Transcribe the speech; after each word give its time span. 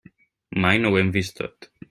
Mai 0.65 0.81
no 0.81 0.93
ho 0.95 0.99
hem 1.03 1.13
vist 1.19 1.37
tot. 1.43 1.71